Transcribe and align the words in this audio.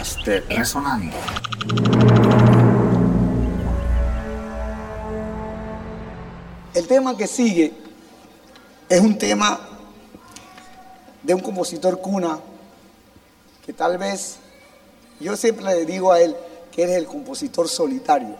podcast 0.00 0.24
de 0.24 0.40
Resonando. 0.40 1.16
El 6.74 6.86
tema 6.86 7.16
que 7.16 7.26
sigue 7.26 7.72
es 8.88 9.00
un 9.00 9.18
tema 9.18 9.60
de 11.22 11.34
un 11.34 11.40
compositor 11.40 12.00
cuna 12.00 12.38
que 13.66 13.72
tal 13.74 13.98
vez 13.98 14.38
yo 15.20 15.36
siempre 15.36 15.64
le 15.66 15.84
digo 15.84 16.12
a 16.12 16.20
él 16.20 16.34
que 16.72 16.84
eres 16.84 16.96
el 16.96 17.06
compositor 17.06 17.68
solitario, 17.68 18.36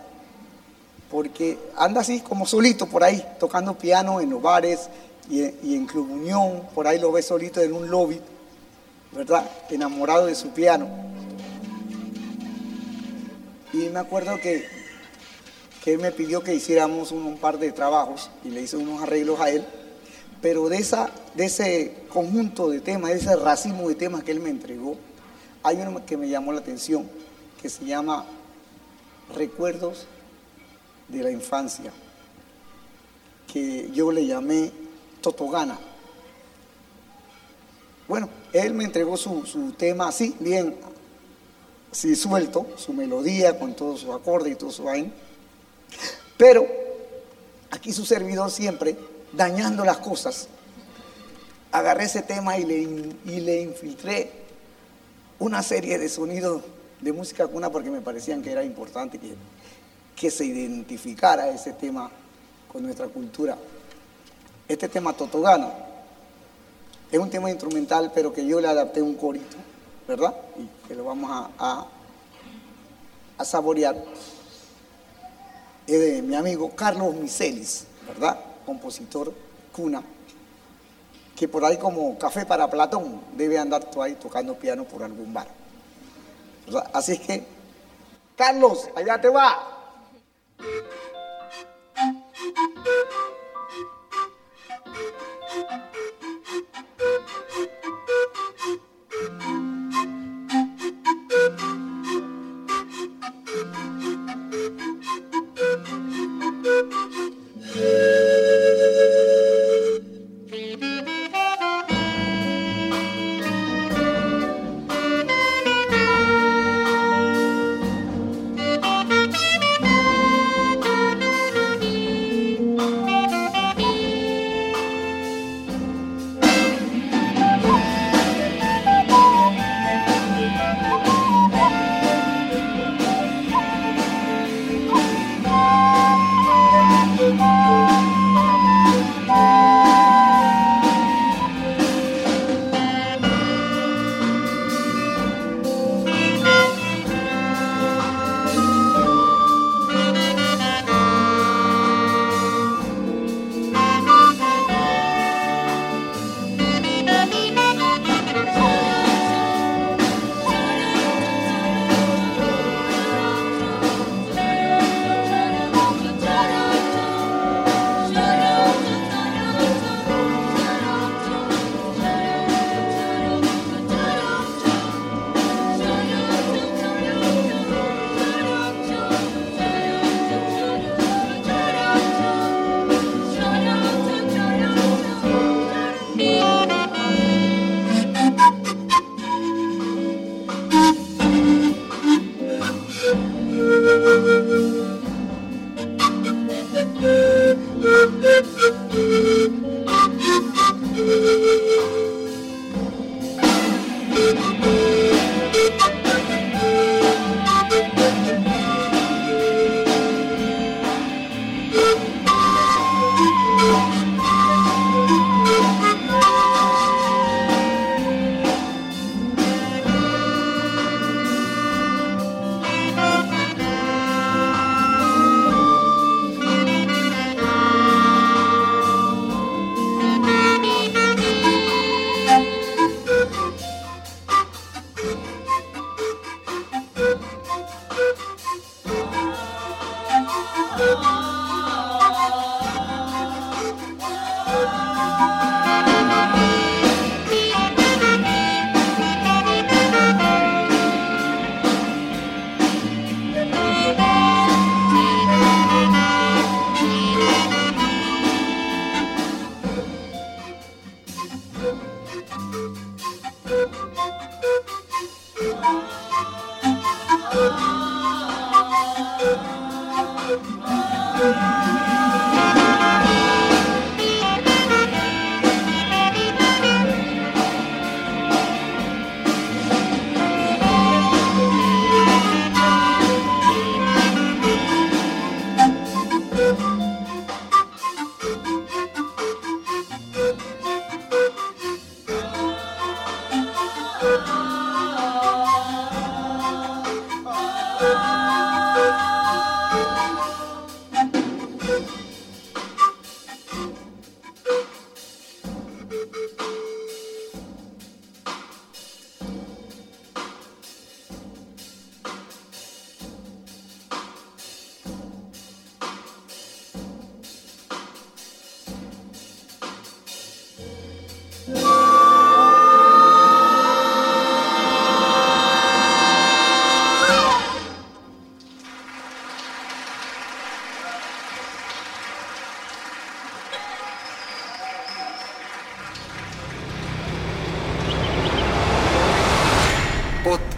porque 1.11 1.59
anda 1.77 2.01
así 2.01 2.21
como 2.21 2.47
solito 2.47 2.87
por 2.87 3.05
ahí, 3.05 3.23
tocando 3.39 3.77
piano 3.77 4.21
en 4.21 4.31
los 4.31 4.41
bares 4.41 4.89
y, 5.29 5.43
y 5.63 5.75
en 5.75 5.85
Club 5.87 6.11
Unión, 6.11 6.63
por 6.75 6.87
ahí 6.87 6.99
lo 6.99 7.13
ves 7.13 7.27
solito 7.27 7.61
en 7.61 7.75
un 7.75 7.91
lobby, 7.91 8.19
¿verdad? 9.13 9.45
Enamorado 9.69 10.27
de 10.27 10.35
su 10.35 10.51
piano. 10.51 11.10
Y 13.73 13.89
me 13.89 14.01
acuerdo 14.01 14.41
que, 14.41 14.67
que 15.85 15.93
él 15.93 15.99
me 15.99 16.11
pidió 16.11 16.43
que 16.43 16.55
hiciéramos 16.55 17.13
un, 17.13 17.25
un 17.25 17.39
par 17.39 17.59
de 17.59 17.73
trabajos 17.73 18.31
y 18.45 18.51
le 18.51 18.63
hice 18.63 18.77
unos 18.77 19.03
arreglos 19.03 19.41
a 19.41 19.51
él, 19.51 19.65
pero 20.43 20.69
de, 20.69 20.79
esa, 20.79 21.11
de 21.35 21.45
ese 21.45 21.95
conjunto 22.09 22.71
de 22.71 22.81
temas, 22.81 23.11
de 23.11 23.19
ese 23.19 23.37
racimo 23.37 23.89
de 23.89 23.95
temas 23.95 24.25
que 24.25 24.33
él 24.33 24.41
me 24.41 24.51
entregó, 24.51 24.97
hay 25.63 25.77
uno 25.77 26.05
que 26.05 26.17
me 26.17 26.29
llamó 26.29 26.53
la 26.53 26.61
atención, 26.61 27.09
que 27.61 27.69
se 27.69 27.85
llama 27.85 28.25
Recuerdos 29.35 30.07
de 31.09 31.23
la 31.23 31.31
Infancia, 31.31 31.93
que 33.53 33.91
yo 33.93 34.11
le 34.11 34.27
llamé 34.27 34.73
Totogana. 35.21 35.79
Bueno, 38.09 38.29
él 38.53 38.75
me 38.75 38.85
entregó 38.85 39.17
su, 39.17 39.45
su 39.47 39.73
tema 39.73 40.09
así, 40.09 40.35
bien, 40.41 40.77
así 41.91 42.15
suelto, 42.17 42.67
su 42.77 42.93
melodía 42.93 43.59
con 43.59 43.75
todos 43.75 44.01
sus 44.01 44.15
acordes 44.15 44.53
y 44.53 44.57
todo 44.57 44.71
su 44.71 44.85
vaina. 44.85 45.11
Pero 46.37 46.67
aquí 47.71 47.93
su 47.93 48.05
servidor 48.05 48.51
siempre, 48.51 48.97
dañando 49.33 49.85
las 49.85 49.99
cosas, 49.99 50.49
agarré 51.73 52.05
ese 52.05 52.23
tema 52.23 52.59
y 52.59 52.65
le, 52.65 52.79
y 53.25 53.41
le 53.41 53.63
infiltré 53.63 54.31
una 55.39 55.63
serie 55.63 55.99
de 55.99 56.09
sonidos 56.09 56.63
de 57.01 57.13
música 57.13 57.47
cuna 57.47 57.71
porque 57.71 57.91
me 57.91 58.01
parecían 58.01 58.43
que 58.43 58.53
era 58.53 58.63
importante 58.63 59.19
que, 59.19 59.35
que 60.15 60.31
se 60.31 60.45
identificara 60.45 61.49
ese 61.49 61.73
tema 61.73 62.11
con 62.71 62.83
nuestra 62.83 63.09
cultura. 63.09 63.57
Este 64.69 64.89
tema 64.89 65.13
Totogana 65.13 65.73
es 67.11 67.19
un 67.19 67.31
tema 67.31 67.51
instrumental, 67.51 68.13
pero 68.15 68.33
que 68.33 68.47
yo 68.47 68.61
le 68.61 68.69
adapté 68.69 69.03
un 69.03 69.15
corito, 69.15 69.57
¿verdad? 70.11 70.35
Y 70.59 70.89
que 70.89 70.95
lo 70.97 71.05
vamos 71.05 71.31
a, 71.57 71.87
a, 73.39 73.45
saborear. 73.45 73.95
Es 75.87 76.01
de 76.01 76.21
mi 76.21 76.35
amigo 76.35 76.75
Carlos 76.75 77.15
Miselis, 77.15 77.87
¿verdad? 78.09 78.37
Compositor 78.67 79.33
cuna, 79.73 80.03
que 81.37 81.47
por 81.47 81.65
ahí 81.65 81.77
como 81.79 82.19
café 82.19 82.45
para 82.45 82.69
Platón 82.69 83.21
debe 83.37 83.57
andar 83.57 83.85
tú 83.85 84.03
ahí 84.03 84.15
tocando 84.15 84.57
piano 84.57 84.83
por 84.83 85.05
algún 85.05 85.33
bar. 85.33 85.47
¿verdad? 86.67 86.91
Así 86.93 87.13
es 87.13 87.21
que, 87.21 87.47
Carlos, 88.35 88.89
allá 88.97 89.21
te 89.21 89.29
va. 89.29 89.70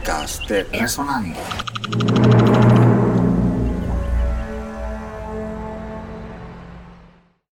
Podcast 0.03 0.49
de 0.49 0.65
Resonando. 0.73 2.52